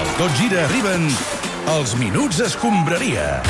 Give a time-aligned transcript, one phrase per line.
[0.00, 1.02] Al Tot Gira arriben
[1.74, 3.42] els Minuts Escombraria.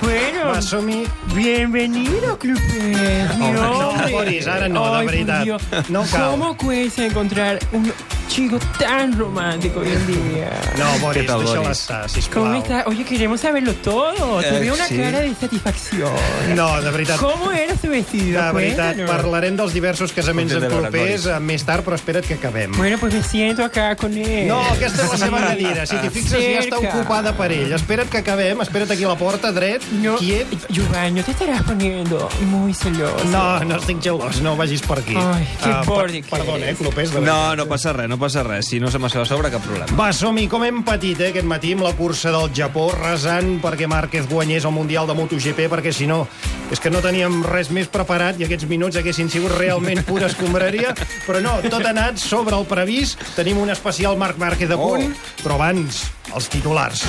[0.00, 1.04] Bueno, Va, som-hi.
[1.34, 3.36] bienvenido, Clupet.
[3.36, 4.10] Mi Home, no, nombre.
[4.12, 5.42] Boris, ara no, de Ay, por veritat.
[5.44, 5.62] Dios.
[5.88, 6.30] No cal.
[6.32, 7.92] ¿Cómo cuesta encontrar un
[8.38, 10.50] chico tan romántico hoy en día?
[10.78, 11.70] No, Boris, tal, Boris?
[11.80, 12.44] estar, sisplau.
[12.44, 12.84] ¿Cómo está?
[12.86, 14.40] Oye, queremos saberlo todo.
[14.40, 14.96] Te Eh, veo una sí.
[14.96, 16.12] cara de satisfacción.
[16.54, 17.16] No, de veritat.
[17.18, 18.40] ¿Cómo era su vestido?
[18.40, 19.10] De veritat, Cuéntanos.
[19.10, 22.70] parlarem dels diversos casaments en de veure, eh, més tard, però espera't que acabem.
[22.76, 24.46] Bueno, pues me siento acá con él.
[24.46, 25.84] No, aquesta és la seva cadira.
[25.86, 26.94] Si t'hi fixes, ja està Cerca.
[26.94, 27.72] ocupada per ell.
[27.72, 30.46] Espera't que acabem, espera't aquí a la porta, dret, No, quiet.
[30.70, 33.24] Giovanni, no te estarás poniendo muy celoso.
[33.32, 35.16] No, no estic gelós, no vagis per aquí.
[35.16, 36.78] Ai, que Ah, bordi per, que Perdona, eh, eres.
[36.78, 38.66] Clopés, de No, no passa res, no passa res.
[38.68, 39.96] Si no se m'ha a sobre, cap problema.
[39.96, 43.88] Va, som-hi, com hem patit eh, aquest matí amb la cursa del Japó, resant perquè
[43.88, 46.26] Márquez guanyés el Mundial de MotoGP, perquè si no,
[46.70, 50.94] és que no teníem res més preparat i aquests minuts haguessin sigut realment pura escombraria,
[51.26, 53.22] però no, tot ha anat sobre el previst.
[53.36, 55.42] Tenim un especial Marc Márquez a punt, Oh.
[55.42, 57.04] però abans, els titulars.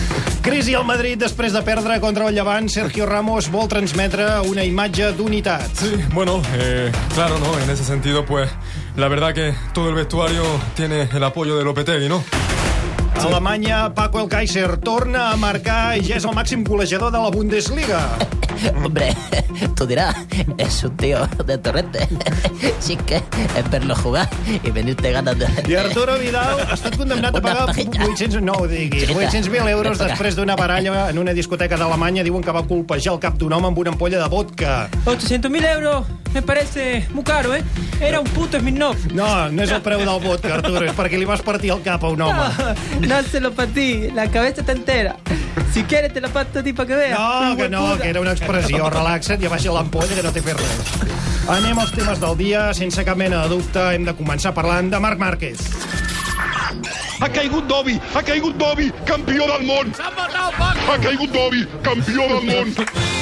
[0.40, 2.68] Crisi al Madrid després de perdre contra el Llevant.
[2.72, 5.68] Sergio Ramos vol transmetre una imatge d'unitat.
[5.76, 7.58] Sí, bueno, eh, claro, ¿no?
[7.58, 8.50] En ese sentido, pues,
[8.96, 10.42] la verdad que todo el vestuario
[10.74, 12.24] tiene el apoyo de Lopetegui, ¿no?
[13.16, 17.20] A Alemanya, Paco El Kaiser torna a marcar i ja és el màxim golejador de
[17.20, 18.06] la Bundesliga.
[18.84, 19.16] Hombre,
[19.76, 20.16] tú dirás,
[20.58, 22.08] es un tío de torrente.
[22.80, 24.28] Sí que es verlo jugar
[24.64, 25.46] y venirte ganas de...
[25.68, 28.06] I Arturo Vidal ha estat condemnat a pagar pajilla.
[28.06, 32.24] 800, no ho diguis, 800.000 euros després d'una baralla en una discoteca d'Alemanya.
[32.24, 34.88] Diuen que va colpejar el cap d'un home amb una ampolla de vodka.
[35.04, 37.62] 800 mil euros me parece muy caro, ¿eh?
[38.00, 38.96] Era un puto Smirnov.
[39.12, 42.04] No, no és el preu del vodka, Arturo, és perquè li vas partir el cap
[42.04, 42.48] a un home.
[43.10, 45.16] No se lo para ti, la cabeza está entera.
[45.72, 47.18] Si quieres te la parto a ti para que veas.
[47.18, 48.90] No, que no, que era una expressió.
[48.96, 51.14] Relaxa't i abaixa l'ampolla, que no té fet res.
[51.50, 52.64] Anem als temes del dia.
[52.74, 55.62] Sense cap mena de dubte, hem de començar parlant de Marc Márquez.
[57.20, 59.94] Ha caigut Dovi, ha caigut Dovi, campió del món.
[60.00, 62.76] Ha caigut Dovi, campió del món.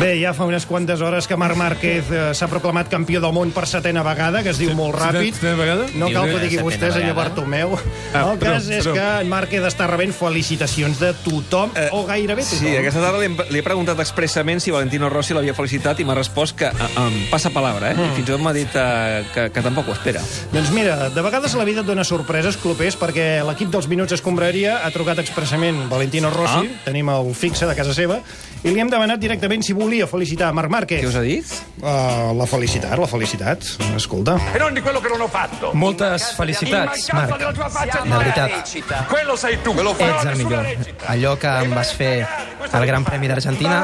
[0.00, 3.52] Bé, ja fa unes quantes hores que Marc Márquez eh, s'ha proclamat campió del món
[3.54, 5.34] per setena vegada, que es diu molt ràpid.
[5.36, 5.86] setena vegada?
[5.94, 7.14] No cal que ho digui vostè, senyor.
[7.16, 7.76] Bartomeu.
[8.14, 12.42] Ah, El cas perdó, és que en Márquez està rebent felicitacions de tothom, o gairebé
[12.42, 12.58] tothom.
[12.64, 16.04] Sí, aquesta tarda li, hem- li he preguntat expressament si Valentino Rossi l'havia felicitat i
[16.08, 17.96] m'ha respost que uh, um, passa palabra, eh?
[17.96, 20.22] I fins i tot m'ha dit que, que tampoc ho espera.
[20.52, 24.80] Doncs mira, de vegades la vida et dona sorpreses, clopers, perquè l'equip dels Minuts Escombraria
[24.84, 26.80] ha trucat expressament Valentino Rossi, Ah.
[26.84, 28.18] tenim el fixe de casa seva,
[28.62, 31.00] i li hem demanat directament si volia felicitar Marc Márquez.
[31.02, 31.48] Què us ha dit?
[31.80, 33.66] Uh, la felicitat, la felicitat.
[33.96, 34.36] Escolta.
[34.52, 35.72] E non di quello che non ho fatto.
[35.78, 37.38] Moltes felicitats, Marc.
[37.38, 38.74] De veritat,
[39.08, 39.72] Quello sei tu.
[39.74, 40.66] Me lo ets el millor.
[41.06, 42.26] Allò que em vas fer
[42.72, 43.82] al Gran Premi d'Argentina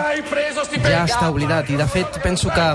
[0.84, 2.69] ja està oblidat i, de fet, penso que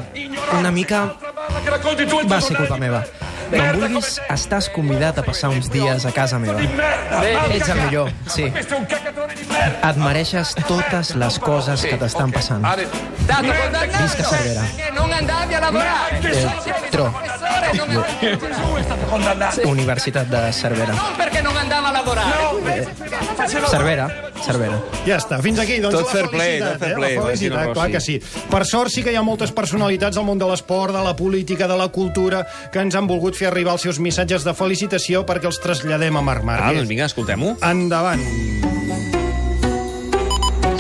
[0.58, 1.06] una mica
[1.54, 3.04] e va ser culpa meva.
[3.54, 6.62] Quan vulguis, estàs convidat a passar uns dies a casa meva.
[7.54, 8.48] Ets el millor, sí.
[8.50, 12.66] Et mereixes totes les coses que t'estan passant.
[14.00, 14.64] Visca Cervera.
[16.24, 16.48] Eh,
[16.92, 17.12] tro.
[19.70, 20.98] Universitat de Cervera.
[21.64, 22.86] Andava a lavorare.
[23.72, 24.06] Cervera,
[24.44, 24.78] Cervera.
[25.08, 25.78] Ja està, fins aquí.
[25.84, 26.96] Doncs Tot la fair play, felicitat, tot fair eh?
[27.00, 28.16] play, La Valentino felicitat, clar que sí.
[28.52, 31.68] Per sort sí que hi ha moltes personalitats del món de l'esport, de la política,
[31.72, 32.44] de la cultura,
[32.74, 36.22] que ens han volgut fer arribar els seus missatges de felicitació perquè els traslladem a
[36.22, 36.78] Marc Ah, Márquez.
[36.82, 37.56] doncs vinga, escoltem-ho.
[37.64, 38.20] Endavant.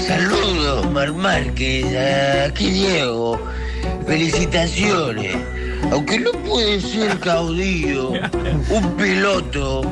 [0.07, 1.85] Saludos, Mar Márquez.
[2.50, 3.39] Aquí Diego.
[4.05, 5.35] Felicitaciones.
[5.93, 8.13] Aunque no puede ser caudillo,
[8.69, 9.83] un piloto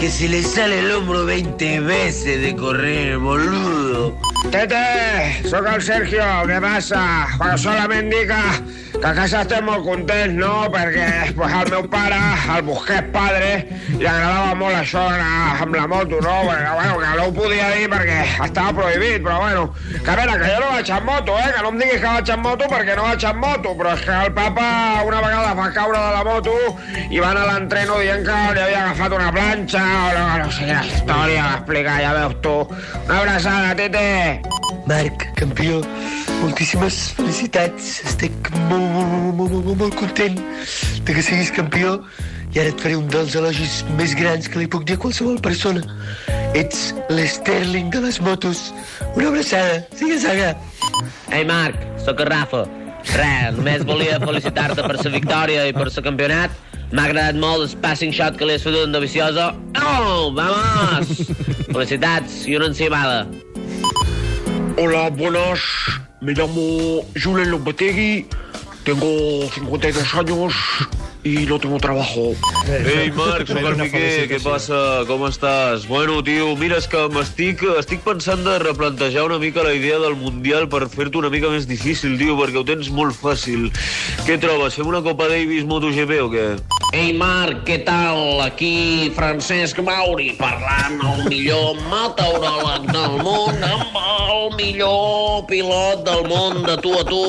[0.00, 4.18] que se le sale el hombro 20 veces de correr, boludo.
[4.50, 7.00] Tete, sóc el Sergio, què passa?
[7.40, 8.40] Però solament dir que,
[8.98, 10.66] que a casa estem molt contents, no?
[10.74, 11.06] Perquè
[11.38, 12.18] pues, el meu pare,
[12.54, 13.48] el Busquets padre,
[13.94, 16.36] li agradava molt això d'anar amb la moto, no?
[16.50, 19.64] Perquè, bueno, que no ho podia dir perquè estava prohibit, però bueno,
[20.04, 21.50] que que jo no vaig amb moto, eh?
[21.54, 24.04] Que no em diguis que vaig amb moto perquè no vaig amb moto, però és
[24.04, 24.68] que el papa
[25.08, 26.54] una vegada va caure de la moto
[27.10, 30.50] i va anar a l'entreno dient que li havia agafat una planxa o no, no
[30.50, 32.54] sé quina història va explicar, ja veus tu.
[33.04, 34.04] Una abraçada, Tete!
[34.88, 35.80] Marc, campió,
[36.42, 37.98] moltíssimes felicitats.
[38.08, 40.38] Estic molt, molt, molt, molt, molt content
[41.04, 41.98] de que siguis campió
[42.54, 45.40] i ara et faré un dels elogis més grans que li puc dir a qualsevol
[45.42, 45.82] persona.
[46.54, 48.68] Ets l'Sterling de les motos.
[49.16, 49.82] Una abraçada.
[49.98, 50.54] Sigue saga.
[51.32, 52.66] Ei, Marc, sóc el Rafa.
[53.12, 56.54] Res, només volia felicitar-te per la victòria i per el campionat.
[56.94, 59.48] M'ha agradat molt el passing shot que li has fet un de.
[59.82, 61.26] Oh, vamos!
[61.74, 63.26] Felicitats i una encimada.
[64.78, 65.60] Hola, buenas.
[66.24, 68.26] me llamo Julen Lopetegui,
[68.84, 70.54] tengo 52 años
[71.24, 72.34] y no tengo trabajo.
[72.68, 74.78] Ei, Marc, sóc el Piqué, què passa?
[75.08, 75.86] Com estàs?
[75.88, 80.18] Bueno, tio, mira, és que m'estic estic pensant de replantejar una mica la idea del
[80.20, 83.70] Mundial per fer-t'ho una mica més difícil, tio, perquè ho tens molt fàcil.
[84.28, 84.76] Què trobes?
[84.76, 86.46] Fem una Copa Davis MotoGP o què?
[86.94, 88.38] Ei, Marc, què tal?
[88.44, 96.62] Aquí Francesc Mauri parlant el millor meteoròleg del món amb el millor pilot del món
[96.68, 97.24] de tu a tu.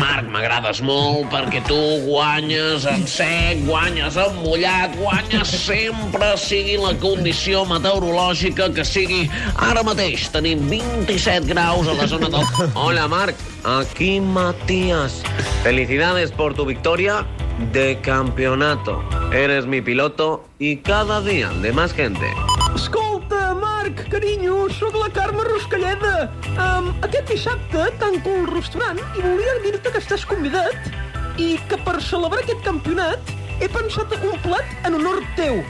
[0.00, 3.04] Marc, m'agrades molt perquè tu guanyes en
[3.40, 9.22] sec, guanyes en mullat, guanyes sempre sigui la condició meteorològica que sigui.
[9.56, 12.44] Ara mateix tenim 27 graus a la zona del...
[12.74, 13.36] Hola, Marc.
[13.64, 15.22] Aquí Matías.
[15.62, 17.26] Felicidades por tu victoria
[17.72, 19.02] de campeonato.
[19.32, 22.26] Eres mi piloto y cada día de más gente.
[22.74, 26.30] Escolta, Marc, carinyo, sóc la Carme Ruscalleda.
[26.56, 31.09] Um, aquest dissabte tanco el restaurant i volia dir-te que estàs convidat
[31.40, 35.62] i que per celebrar aquest campionat he pensat un plat en honor teu.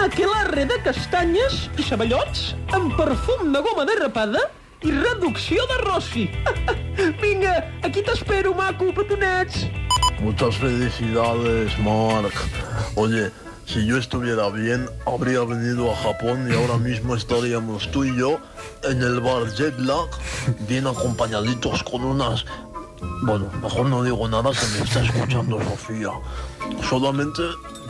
[0.00, 4.46] Aquelarre de castanyes i ceballots amb perfum de goma derrapada
[4.86, 6.24] i reducció de rossi.
[7.20, 9.66] Vinga, aquí t'espero, maco, petonets.
[10.20, 12.32] Muchas felicidades, Mark.
[12.96, 13.30] Oye,
[13.66, 18.38] si yo estuviera bien, habría venido a Japón y ahora mismo estaríamos tú y yo
[18.84, 20.08] en el bar Jet Lag,
[20.68, 22.44] bien acompañaditos con unas...
[23.22, 26.10] Bueno, mejor no digo nada que me está escuchando Sofía.
[26.88, 27.42] Solamente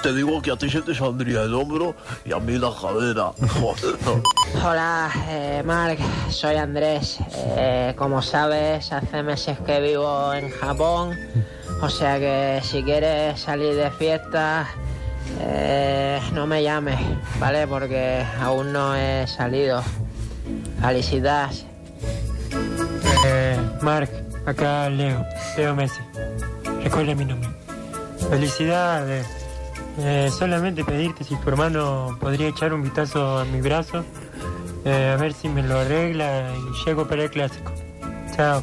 [0.02, 3.32] te digo que a ti se te saldría el hombro y a mí la cadera.
[3.60, 3.96] Joder.
[4.64, 5.98] Hola, eh, Marc,
[6.30, 7.18] soy Andrés.
[7.56, 11.16] Eh, como sabes, hace meses que vivo en Japón,
[11.80, 14.68] o sea que si quieres salir de fiesta,
[15.40, 16.98] eh, no me llames,
[17.38, 17.66] ¿vale?
[17.66, 19.82] Porque aún no he salido.
[20.80, 21.66] Felicidades.
[23.26, 24.10] Eh, Marc,
[24.50, 25.24] acá Leo,
[25.56, 26.00] Leo Messi.
[26.82, 27.48] Recuerda mi nombre.
[28.28, 29.26] Felicidades.
[29.98, 34.04] Eh, solamente pedirte si tu hermano podría echar un vistazo a mi brazo,
[34.84, 37.72] eh, a ver si me lo arregla y llego para el clásico.
[38.36, 38.62] Chao.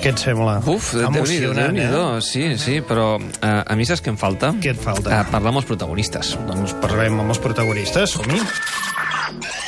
[0.00, 0.62] Què et sembla?
[0.64, 2.22] Uf, Emocionant, déu eh?
[2.24, 4.54] Sí, sí, però uh, a mi saps què em falta?
[4.56, 5.12] Què et falta?
[5.12, 6.32] Uh, parlar amb els protagonistes.
[6.48, 8.40] Doncs parlem amb els protagonistes, som-hi.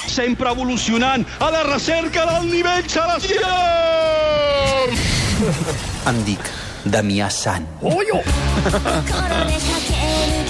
[0.08, 4.11] Sempre evolucionant a la recerca del nivell celestial!
[6.10, 6.50] Em dic
[6.84, 7.66] Damià Sant.
[7.82, 8.22] Oyo!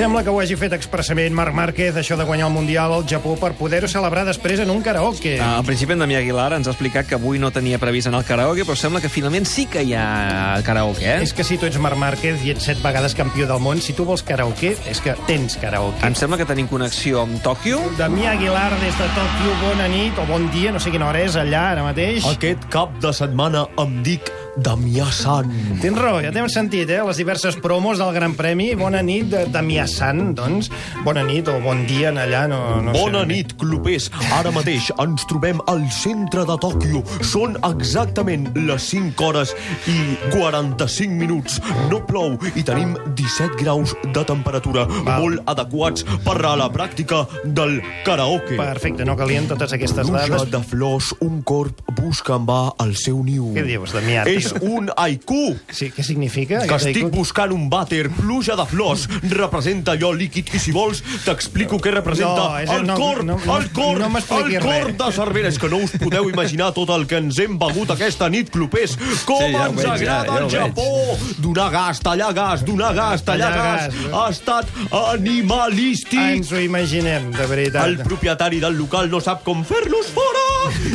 [0.00, 3.34] Sembla que ho hagi fet expressament Marc Márquez, això de guanyar el Mundial al Japó
[3.36, 5.34] per poder-ho celebrar després en un karaoke.
[5.36, 8.22] Uh, al principi en Damià Aguilar ens ha explicat que avui no tenia previst anar
[8.22, 11.18] al karaoke, però sembla que finalment sí que hi ha karaoke, eh?
[11.20, 13.92] És que si tu ets Marc Márquez i ets set vegades campió del món, si
[13.92, 16.00] tu vols karaoke, és que tens karaoke.
[16.08, 17.84] Em sembla que tenim connexió amb Tòquio.
[18.00, 21.36] Damià Aguilar des de Tòquio, bona nit o bon dia, no sé quina hora és
[21.36, 22.24] allà ara mateix.
[22.38, 25.50] Aquest cap de setmana em dic Damià Sant.
[25.80, 27.00] Tens raó, ja t'hem sentit, eh?
[27.06, 28.74] Les diverses promos del Gran Premi.
[28.74, 30.70] Bona nit, de Damià Sant, doncs.
[31.04, 33.26] Bona nit o bon dia en allà, no, no Bona sé.
[33.30, 34.10] nit, clubers.
[34.36, 37.02] Ara mateix ens trobem al centre de Tòquio.
[37.22, 39.54] Són exactament les 5 hores
[39.86, 41.60] i 45 minuts.
[41.90, 45.22] No plou i tenim 17 graus de temperatura, Val.
[45.22, 48.56] molt adequats per a la pràctica del karaoke.
[48.58, 50.50] Perfecte, no calien totes aquestes Pluja dades.
[50.50, 53.52] de flors, un corp busca en va al seu niu.
[53.54, 54.26] Què dius, Damià?
[54.26, 55.56] És un haiku.
[55.70, 56.60] Sí, què significa?
[56.66, 57.10] Que estic haiku?
[57.16, 62.48] buscant un vàter, pluja de flors, representa allò líquid, i si vols t'explico què representa
[62.50, 64.24] No, és- el no, cor, no, no, el cor, no el
[64.60, 65.48] cor de Cervera.
[65.48, 68.96] És que no us podeu imaginar tot el que ens hem begut aquesta nit, clubers.
[69.26, 71.18] Com Sí, ja ens veig, ja, agrada ja ho el Japó.
[71.38, 73.94] Donar gas, tallar gas, donar gas, tallar, Tallar gas.
[73.94, 74.12] gas.
[74.12, 76.18] Ha estat animalístic.
[76.18, 77.86] Ens ho imaginem, de veritat.
[77.86, 80.46] El propietari del local no sap com fer-los fora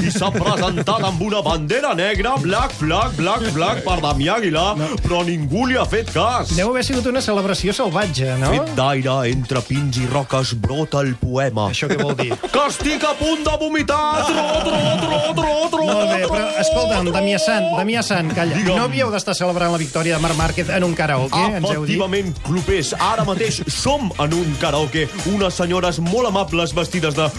[0.05, 5.23] i s'ha presentat amb una bandera negra, black, black, black, black, per Damià Aguilar, però
[5.25, 6.53] ningú li ha fet cas.
[6.55, 8.51] Deu haver sigut una celebració salvatge, no?
[8.53, 11.69] Fet d'aire, entre pins i roques, brota el poema.
[11.73, 12.31] Això què vol dir?
[12.51, 14.25] Que estic a punt de vomitar!
[14.25, 18.55] Tro, tro, tro, tro, tro, Molt bé, però escolta'm, Damià Sant, Damià Sant, calla.
[18.57, 18.79] Digue'm.
[18.79, 21.95] No havíeu d'estar celebrant la victòria de Marc Márquez en un karaoke, ens heu dit?
[21.95, 25.07] Efectivament, clubers, ara mateix som en un karaoke.
[25.31, 27.29] Unes senyores molt amables vestides de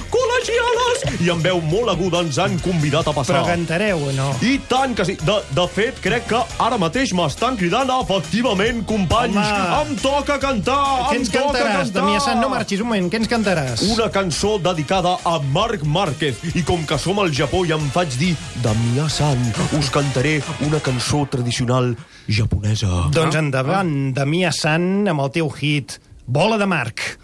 [0.46, 3.40] col·legiales i amb veu molt aguda ens han convidat a passar.
[3.40, 4.28] Però cantareu o no?
[4.44, 5.16] I tant que sí.
[5.26, 9.36] De, de fet, crec que ara mateix m'estan cridant efectivament, companys.
[9.36, 9.80] Home.
[9.82, 10.78] Em toca cantar,
[11.10, 12.00] Què em ens toca cantaràs, cantar.
[12.00, 12.42] Damià Sant?
[12.42, 13.84] No marxis un moment, què ens cantaràs?
[13.94, 16.42] Una cançó dedicada a Marc Márquez.
[16.54, 18.34] I com que som al Japó i em faig dir
[18.64, 19.46] Damià Sant,
[19.78, 21.94] us cantaré una cançó tradicional
[22.28, 23.06] japonesa.
[23.14, 27.16] Doncs endavant, Damià Sant, amb el teu hit Bola de Marc.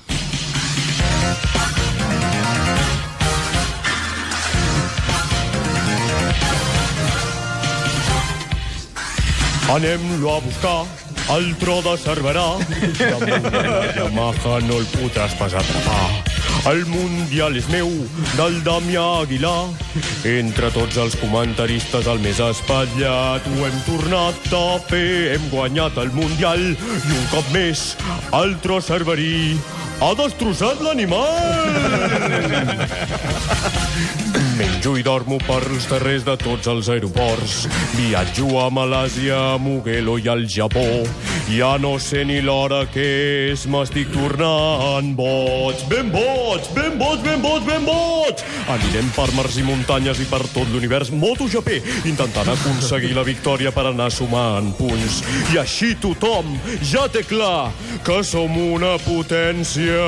[9.73, 10.85] Anem-lo a buscar,
[11.33, 12.59] el tro de Cerverà.
[12.99, 16.09] Damunt de la Yamaha no el podràs pas atrapar.
[16.69, 17.89] El Mundial és meu,
[18.37, 19.73] del Damià Aguilar.
[20.29, 23.49] Entre tots els comentaristes, el més espatllat.
[23.49, 26.61] Ho hem tornat a fer, hem guanyat el Mundial.
[26.77, 27.97] I un cop més,
[28.43, 29.57] el tro cerverí
[30.05, 31.33] ha destrossat l'animal!
[34.63, 37.65] Menjo i dormo pels carrers de tots els aeroports.
[37.97, 40.85] Viatjo a Malàsia, a Mugello i al Japó.
[41.51, 43.03] Ja no sé ni l'hora que
[43.51, 45.83] és, m'estic tornant boig.
[45.91, 48.45] Ben boig, ben boig, ben boig, ben boig!
[48.71, 51.81] Anirem per mars i muntanyes i per tot l'univers MotoGP,
[52.13, 55.25] intentant aconseguir la victòria per anar sumant punts.
[55.51, 56.55] I així tothom
[56.87, 57.73] ja té clar
[58.07, 59.99] que som una potència.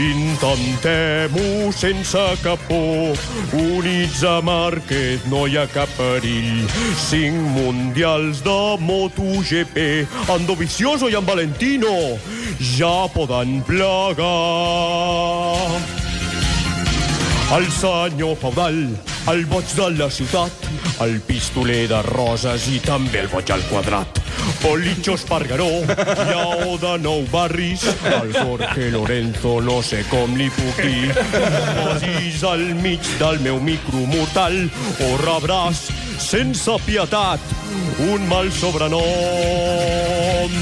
[0.00, 3.12] Intentem-ho sense cap por.
[3.52, 6.64] Units a Márquez no hi ha cap perill.
[6.96, 9.76] Cinc mundials de MotoGP.
[10.32, 11.92] En Dovizioso i en Valentino
[12.78, 14.24] ja poden plegar.
[17.50, 18.84] El senyor feudal,
[19.28, 20.52] el boig de la ciutat,
[21.04, 24.18] el pistoler de roses i també el boig al quadrat.
[24.62, 25.68] Policho Espargaró,
[26.28, 31.12] Lleó de Nou Barris, el Jorge Lorenzo, no sé com li puc dir.
[31.80, 34.56] Posis al mig del meu micro mortal
[35.06, 35.88] o rebràs
[36.20, 37.40] sense pietat
[38.10, 39.00] un mal sobrenom.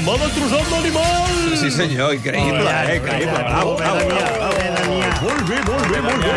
[0.05, 1.55] M'ha destrossat l'animal!
[1.59, 2.99] Sí, senyor, increïble, eh?
[2.99, 3.39] Increïble.
[3.39, 4.68] Bravo, bravo, bravo.
[5.19, 6.35] Molt bé, molt bé, molt bé.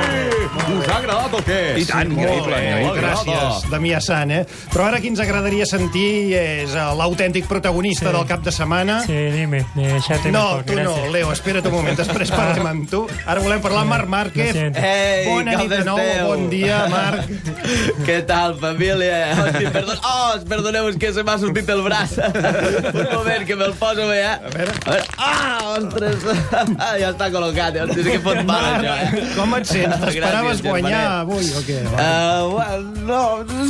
[0.73, 1.59] Us ha agradat o què?
[1.81, 2.95] I tant, increïble, increïble.
[2.99, 4.43] Gràcies, Damià Sant, eh?
[4.73, 8.13] Però ara qui ens agradaria sentir és eh, l'autèntic protagonista Sí.
[8.17, 8.99] del cap de setmana.
[9.07, 11.13] Sí, dime, eh, te No, mejor, tu no, gracias.
[11.13, 13.03] Leo, espera't un moment, després parlem amb tu.
[13.27, 14.57] Ara volem parlar amb Marc Márquez.
[14.57, 16.27] Ei, Bona nit de nou, esteu?
[16.29, 17.29] bon dia, Marc.
[18.07, 19.21] Què tal, família?
[19.39, 19.97] Hosti, perdó...
[20.03, 22.17] Oh, perdoneu, és que se m'ha sortit el braç.
[23.03, 24.35] Un moment, que me'l poso bé, eh?
[24.37, 24.75] A veure.
[24.87, 25.07] A veure.
[25.19, 26.27] Ah, ostres!
[27.03, 27.87] ja està col·locat, eh?
[27.87, 29.25] Hosti, sí que fot mal, eh?
[29.37, 29.99] Com et sents?
[30.07, 31.79] T'esperaves guanyar avui o què?
[31.93, 33.21] Uh, no,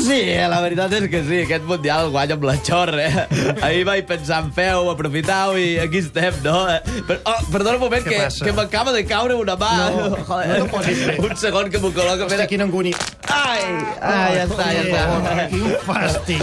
[0.04, 0.20] sí,
[0.52, 3.52] la veritat és que sí, aquest Mundial el guanya amb la xorra, eh?
[3.64, 6.64] Ahir vaig pensar en feu, aprofitar-ho i aquí estem, no?
[7.08, 9.72] Per, oh, perdona un moment, que, que m'acaba de caure una mà.
[9.92, 11.16] No, Joder, no t'ho posis bé.
[11.22, 12.28] Un segon que m'ho col·loca.
[12.28, 12.98] Hosti, quina angúnia.
[13.30, 13.62] Ai,
[14.02, 15.46] ai, ja està, ja està.
[15.52, 16.42] Quin fàstic.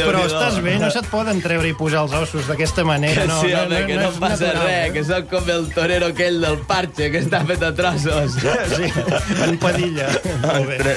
[0.00, 3.20] Però estàs bé, no se't poden treure i posar els ossos d'aquesta manera.
[3.20, 4.92] Que No, sí, home, que no, és passa natural, res, eh?
[4.94, 8.38] que sóc com el torero aquell del parche, que està fet a trossos.
[8.72, 8.88] Sí,
[9.44, 10.08] en padilla.
[10.46, 10.96] Molt bé.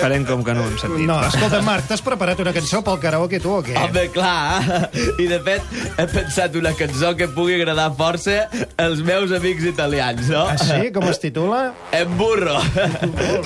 [0.00, 1.04] Farem, com que no ho hem sentit.
[1.08, 3.76] No, escolta, Marc, t'has preparat una cançó pel karaoke tu o què?
[3.84, 4.88] Home, clar,
[5.20, 8.48] i de fet he pensat una cançó que pugui agradar força
[8.80, 10.46] als meus amics italians, no?
[10.48, 10.88] Ah, sí?
[10.94, 11.62] Com es titula?
[11.94, 12.56] Em burro.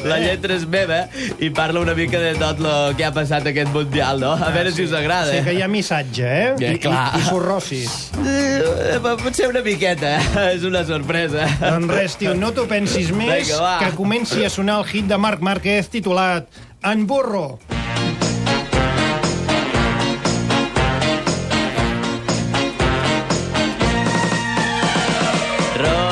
[0.07, 1.01] La lletra és meva
[1.41, 4.33] i parla una mica de tot el que ha passat aquest Mundial, no?
[4.33, 5.33] A veure si us agrada.
[5.33, 6.53] Sí, que hi ha missatge, eh?
[6.61, 7.05] Ja, I, clar.
[7.17, 7.97] i, i sorrossis.
[8.25, 10.45] Eh, Potser una miqueta, eh?
[10.57, 11.47] és una sorpresa.
[11.63, 13.75] Doncs res, tio, no t'ho pensis més, Vinga, va.
[13.83, 16.49] que comenci a sonar el hit de Marc Márquez titulat
[16.87, 17.59] En burro.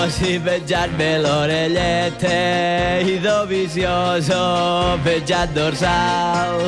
[0.07, 2.29] Rossi penjant-me l'orelleta
[3.03, 6.61] i Dovizioso penjant dorsal.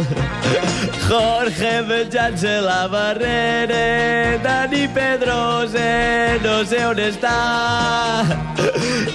[1.04, 5.86] Jorge penjant-se la barrera, Dani Pedrosa
[6.42, 7.36] no sé on està.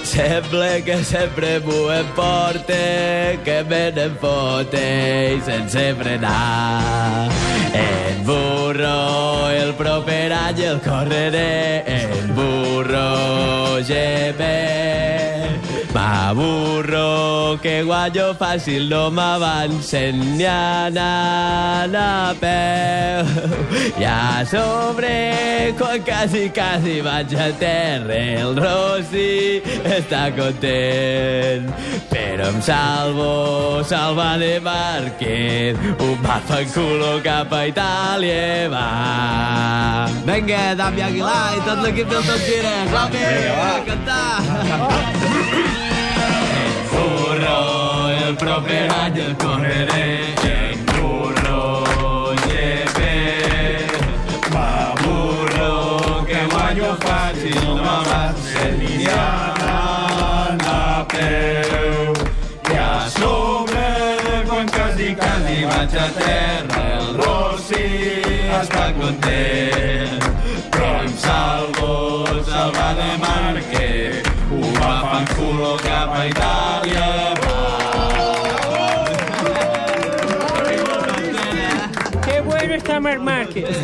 [0.08, 2.80] Sembla que sempre m'ho emporta,
[3.44, 4.86] que me n'empote
[5.36, 7.28] i sense frenar.
[7.76, 13.24] En burro, el proper any el correré, en burro
[14.14, 15.03] bebe.
[15.94, 23.30] M'aburro que guanyo fàcil, no m'avancen ni anant a peu.
[24.02, 31.70] I a sobre, quan quasi, quasi vaig a terra, el Rossi està content.
[32.10, 40.10] Però em salvo, salva de Márquez, un va fan culo cap a Itàlia, va.
[40.26, 42.76] Vinga, Dami Aguilar i tot l'equip del Tot Gira.
[42.90, 43.24] Som-hi,
[43.54, 44.42] a cantar.
[44.74, 45.23] Burro,
[48.36, 50.86] proper any el correré en
[52.46, 53.12] lleve.
[55.02, 56.40] Burro, que
[57.04, 57.94] fàcil, no
[60.64, 62.14] a peu.
[63.18, 63.90] Sobre,
[66.18, 67.84] terra, el Rossi
[68.60, 70.30] està content.
[70.70, 71.92] Però em salvo,
[72.48, 74.94] salva de Marque, ho va
[75.36, 77.23] culo cap a Itàlia,
[83.18, 83.76] no Marc Márquez.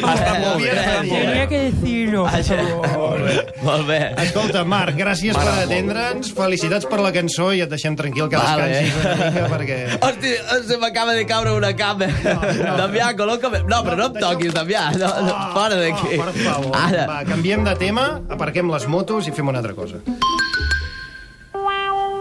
[0.00, 3.20] Tenía Tenía que decirlo, por favor.
[3.62, 4.14] Molt bé.
[4.24, 8.40] Escolta, Marc, gràcies M'ha per atendre'ns, felicitats per la cançó i et deixem tranquil que
[8.40, 8.68] Vale.
[8.68, 9.78] descansis una mica perquè...
[10.00, 10.34] Hosti,
[10.68, 12.08] se m'acaba de caure una cama.
[12.24, 13.60] No, Damià, col·loca'm...
[13.70, 14.90] No, però no em toquis, Damià.
[15.00, 16.16] No, no, fora d'aquí.
[16.16, 16.72] Oh, per favor.
[16.80, 17.06] Ara.
[17.10, 20.02] Va, canviem de tema, aparquem les motos i fem una altra cosa.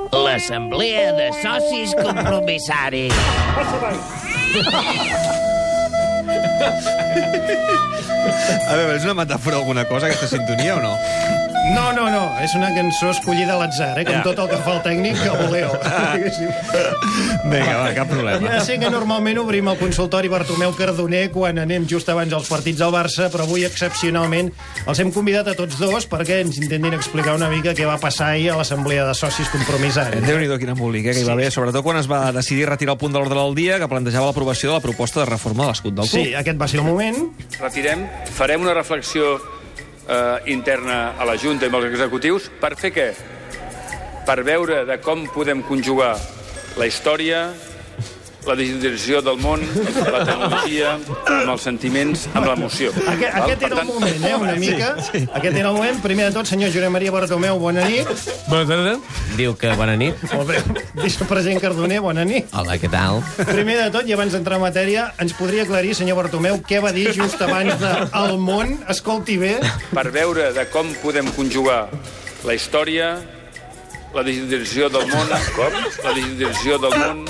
[0.09, 3.13] L'assemblea de socis compromissaris.
[8.69, 10.93] A veure, és una metàfora alguna cosa, aquesta sintonia, o no?
[11.69, 14.05] No, no, no, és una cançó escollida a l'atzar, eh?
[14.07, 14.23] Com Ja.
[14.25, 15.69] tot el que fa el tècnic, que voleu.
[17.49, 18.51] Vinga, va, cap problema.
[18.55, 22.79] Ja sé que normalment obrim el consultori Bartomeu Cardoner quan anem just abans dels partits
[22.81, 24.51] del Barça, però avui, excepcionalment,
[24.85, 28.31] els hem convidat a tots dos perquè ens intentin explicar una mica què va passar
[28.33, 30.25] ahir a l'Assemblea de Socis Compromissaris.
[30.25, 33.01] Déu-n'hi-do quin embolic, eh, que hi va haver, sobretot quan es va decidir retirar el
[33.01, 35.93] punt de l'ordre del dia que plantejava l'aprovació de la proposta de reforma de l'escut
[35.95, 36.25] del club.
[36.25, 37.17] Sí, aquest va ser el moment.
[37.59, 39.39] retirem, farem una reflexió
[40.09, 43.07] eh, interna a la Junta i amb els executius per fer què?
[44.25, 46.15] Per veure de com podem conjugar
[46.77, 47.49] la història,
[48.49, 49.61] la digitalització del món,
[50.09, 50.95] la tecnologia,
[51.29, 52.89] amb els sentiments, amb l'emoció.
[53.05, 54.89] Aquest, aquest era el tant- moment, eh, una mica.
[55.37, 56.01] Aquest era el moment.
[56.01, 58.09] Primer de tot, senyor Josep Maria Bartomeu, bona nit.
[58.49, 58.95] Bona tarda.
[59.37, 60.15] Diu que bona nit.
[60.33, 60.63] Molt bé.
[61.03, 62.49] Vicepresident Cardoner, bona nit.
[62.53, 63.21] Hola, què tal?
[63.53, 66.91] Primer de tot, i abans d'entrar en matèria, ens podria aclarir, senyor Bartomeu, què va
[66.95, 69.59] dir just abans de El món, escolti bé,
[69.93, 71.89] per veure de com podem conjugar
[72.47, 73.17] la història,
[74.15, 75.75] la digitalització del món, com?
[76.03, 77.25] La digitalització del món,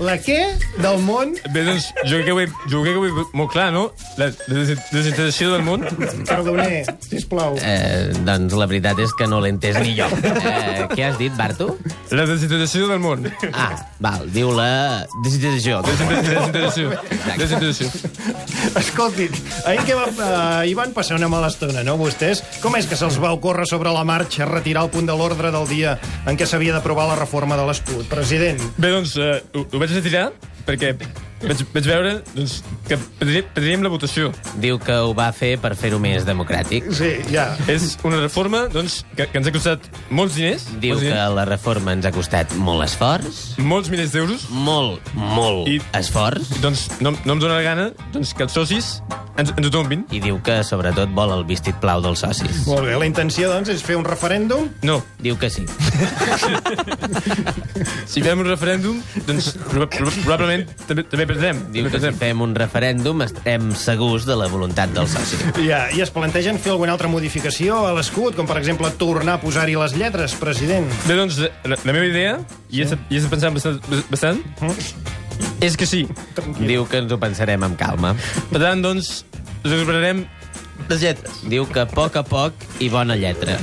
[0.00, 0.38] la què
[0.80, 1.34] del món...
[1.54, 3.84] Bé, doncs, jo crec que ho he, jo crec que ho he molt clar, no?
[4.20, 5.84] La des- desintegració del món.
[6.28, 7.56] Cardoner, sisplau.
[7.62, 10.08] Eh, doncs la veritat és que no l'he entès ni jo.
[10.30, 11.76] Eh, què has dit, Barto?
[12.14, 13.26] La desintegració del món.
[13.52, 15.80] Ah, val, diu la desintegració.
[15.86, 16.90] Desintegració.
[17.36, 17.90] Desintegració.
[18.76, 19.28] Escolti,
[19.66, 22.42] ahir, que va, eh, hi van passar una mala estona, no, vostès?
[22.62, 25.66] Com és que se'ls va ocórrer sobre la marxa retirar el punt de l'ordre del
[25.70, 25.96] dia
[26.26, 28.06] en què s'havia d'aprovar la reforma de l'escut?
[28.10, 30.30] President, Bé, doncs, eh, ho, ho vaig retirar
[30.66, 30.92] perquè
[31.40, 34.28] vaig, vaig veure doncs, que perdríem, la votació.
[34.60, 36.90] Diu que ho va fer per fer-ho més democràtic.
[36.94, 37.46] Sí, ja.
[37.72, 40.66] És una reforma doncs, que, que ens ha costat molts diners.
[40.82, 44.46] Diu molts que diners, la reforma ens ha costat molt esforç, molts milers d'euros.
[44.50, 48.92] molt, molt I- esforç, Doncs no, no em dóna la gana doncs, que els socis
[49.40, 50.04] ens, ens ho tombin.
[50.14, 52.62] i diu que sobretot vol el vestit blau dels socis.
[52.68, 54.68] molt bé, la intenció, doncs, és fer un referèndum?
[54.86, 55.00] No.
[55.20, 55.66] Diu que sí.
[58.10, 61.60] Si fem un referèndum, doncs proba- proba- probablement també, també perdrem.
[61.72, 62.18] Diu també que si perdrem.
[62.20, 65.38] fem un referèndum estem segurs de la voluntat del soci.
[65.66, 69.40] Ja, i es plantegen fer alguna altra modificació a l'escut, com per exemple tornar a
[69.42, 70.90] posar-hi les lletres, president?
[71.06, 72.36] Bé, doncs, la, la meva idea,
[72.70, 74.42] i he estat, i he estat pensant bastant, bastant
[75.64, 76.02] és que sí.
[76.60, 78.14] Diu que ens ho pensarem amb calma.
[78.50, 79.24] Per tant, doncs,
[79.64, 80.24] recuperarem
[80.88, 81.42] les lletres.
[81.50, 83.58] Diu que a poc a poc i bona lletra.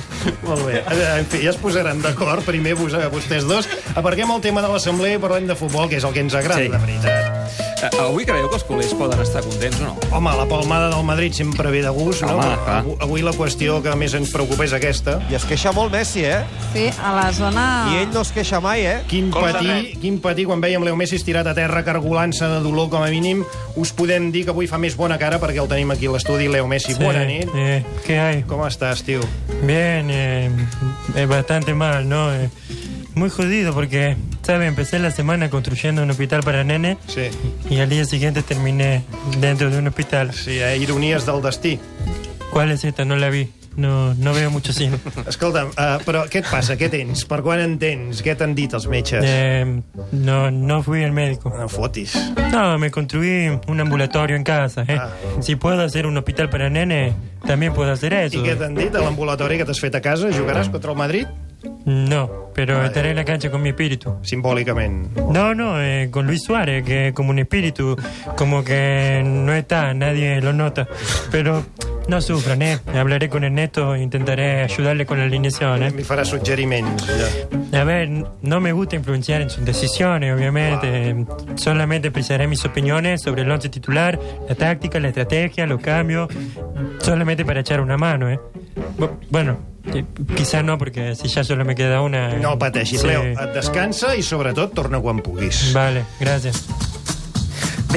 [0.45, 0.83] Molt bé.
[1.17, 3.67] En fi, ja es posaran d'acord, primer vos, vostès dos.
[3.97, 6.61] Aparquem el tema de l'assemblea i parlem de futbol, que és el que ens agrada,
[6.61, 6.69] Sí.
[6.69, 7.66] de veritat.
[7.77, 9.91] Eh, Avui creieu que els culers poden estar contents o no?
[10.17, 12.33] Home, la palmada del Madrid sempre ve de gust, no?
[12.33, 12.77] Home, Però clar.
[12.81, 15.19] Avui, avui la qüestió que més ens preocupa és aquesta.
[15.29, 16.39] I es queixa molt Messi, eh?
[16.73, 17.65] Sí, a la zona...
[17.93, 18.95] I ell no es queixa mai, eh?
[19.11, 23.05] Quin patí, quin patí quan vèiem Leo Messi estirat a terra cargolant-se de dolor com
[23.05, 23.43] a mínim.
[23.77, 26.47] Us podem dir que avui fa més bona cara perquè el tenim aquí a l'estudi.
[26.49, 27.49] Leo Messi, Sí, bona nit.
[27.53, 28.41] eh, ¿Qué hay?
[28.49, 29.21] Com estàs, tio?
[29.61, 30.49] Bien, eh,
[31.15, 32.31] eh, bastante mal, ¿no?
[32.33, 32.49] Eh,
[33.17, 34.67] muy jodido porque, ¿sabe?
[34.67, 37.29] Empecé la semana construyendo un hospital para nene Sí.
[37.69, 39.03] y al día siguiente terminé
[39.39, 40.33] dentro de un hospital.
[40.33, 41.79] Sí, eh, ironies del destí.
[42.51, 43.03] ¿Cuál es esta?
[43.05, 43.49] No la vi.
[43.75, 44.97] No, no veo mucho cine.
[45.29, 46.73] Escolta, uh, però què et passa?
[46.79, 47.21] Què tens?
[47.29, 48.23] Per quan en tens?
[48.25, 49.21] Què t'han dit els metges?
[49.21, 49.67] Eh,
[50.17, 51.53] no, no fui al médico.
[51.53, 52.15] No fotis.
[52.51, 54.81] No, me construí un ambulatorio en casa.
[54.87, 54.97] ¿eh?
[55.41, 57.13] Si puedo hacer un hospital para nene,
[57.45, 58.39] también puedo hacer eso.
[58.41, 60.33] I què t'han dit a l'ambulatori que t'has fet a casa?
[60.33, 61.27] Jugaràs contra el Madrid?
[61.85, 64.15] No, pero estaré en la cancha con mi espíritu.
[64.21, 65.15] Simbòlicament.
[65.31, 67.95] No, no, eh, con Luis Suárez, que como un espíritu,
[68.35, 70.87] como que no está, nadie lo nota.
[71.31, 71.63] Pero
[72.07, 72.79] no sufran, ¿eh?
[72.93, 75.91] Hablaré con Ernesto e intentaré ayudarle con la alineación, ¿eh?
[75.91, 77.05] Li farà suggeriments.
[77.05, 77.81] Ja.
[77.81, 78.09] A ver,
[78.41, 81.25] no me gusta influenciar en sus decisiones, obviamente.
[81.55, 86.29] Solamente expresaré mis opiniones sobre el once titular, la táctica, la estrategia, los cambios.
[86.99, 88.39] Solamente para echar una mano, ¿eh?
[88.97, 89.57] Bu- Bueno,
[89.93, 90.03] eh,
[90.35, 92.33] quizás no, porque si ya solo me queda una...
[92.37, 93.07] No pateixis, sí.
[93.07, 93.23] Leo.
[93.23, 95.71] Et descansa i, sobretot, torna quan puguis.
[95.73, 96.65] Vale, gracias.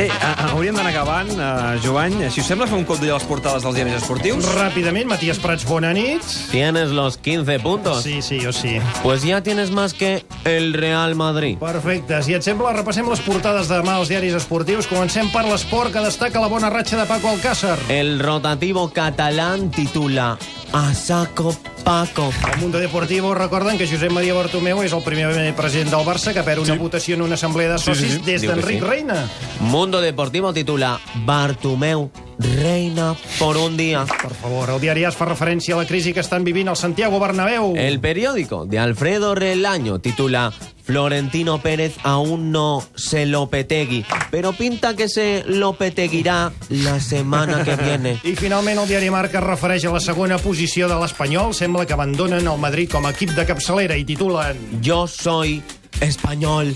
[0.01, 2.31] Bé, a- a- hauríem d'anar acabant, uh, Jovany.
[2.33, 4.47] Si us sembla, fer un cop d'ull a les portades dels diaris esportius.
[4.57, 6.23] Ràpidament, Matías Prats, bona nit.
[6.51, 8.03] ¿Tienes los 15 puntos?
[8.03, 8.79] Sí, sí, yo sí.
[9.03, 11.59] Pues ya tienes más que el Real Madrid.
[11.59, 12.23] Perfecte.
[12.23, 14.87] Si et sembla, repassem les portades de demà als diaris esportius.
[14.89, 17.77] Comencem per l'esport, que destaca la bona ratxa de Paco Alcácer.
[17.91, 20.39] El rotativo catalán titula
[20.73, 22.33] A saco Paco.
[22.55, 26.43] El Mundo Deportivo recorden que Josep Maria Bartomeu és el primer president del Barça que
[26.47, 28.23] perd una votació en una assemblea de Sí, sí, socis sí.
[28.27, 28.87] des d'Enric sí.
[28.87, 29.25] Reina.
[29.61, 32.11] Mundo Deportivo titula Bartomeu
[32.41, 34.05] reina por un día.
[34.23, 37.21] Per favor, el diari AS fa referència a la crisi que estan vivint al Santiago
[37.21, 37.75] Bernabéu.
[37.77, 44.97] El periódico de Alfredo Relaño titula Florentino Pérez aún no se lo petegui, pero pinta
[44.97, 48.19] que se lo peteguirá la semana que viene.
[48.25, 51.55] I finalment el diari Marca es refereix a la segona posició de l'Espanyol.
[51.55, 54.81] Sembla que abandonen el Madrid com a equip de capçalera i titulen...
[54.83, 55.61] Jo soy
[56.01, 56.75] espanyol.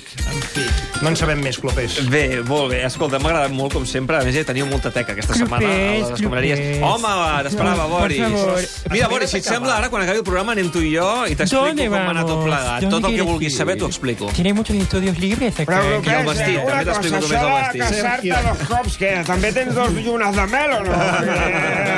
[1.02, 1.96] No en sabem més, Clopés.
[2.10, 2.82] Bé, molt bé.
[2.86, 4.18] Escolta, m'ha agradat molt, com sempre.
[4.20, 6.58] A més, ja teniu molta teca aquesta setmana a les escombraries.
[6.60, 6.82] Clopés.
[6.84, 8.76] Home, t'esperava, Boris.
[8.92, 11.34] Mira, Boris, si et sembla, ara, quan acabi el programa, anem tu i jo i
[11.36, 12.48] t'explico ¿Dónde com va anar tot vamos?
[12.48, 12.82] plegat.
[12.84, 13.58] ¿Dónde Tot el que vulguis ir?
[13.58, 14.26] saber t'ho explico.
[14.34, 15.54] Tiene muchos estudios libres.
[15.54, 17.82] Però, I el vestit, una també t'explico cosa, com és el això de vestit.
[17.84, 20.92] casar-te dos cops, que també tens dos llunes de mel o no?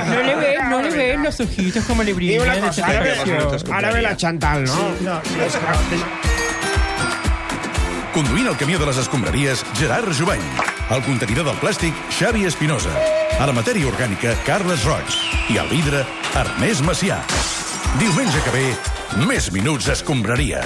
[0.07, 2.43] No le ves, no le ves los ojitos como le brillan.
[2.43, 4.95] una cosa, ara ve, ve la Chantal, no?
[5.03, 6.26] No, és que...
[8.17, 10.41] Conduint el camió de les escombraries, Gerard Jubany.
[10.89, 12.95] El contenidor del plàstic, Xavi Espinosa.
[13.37, 15.19] A la matèria orgànica, Carles Roig.
[15.53, 16.01] I al vidre,
[16.33, 17.21] Ernest Macià.
[18.01, 18.65] Diumenge que ve,
[19.29, 20.65] més minuts escombraria.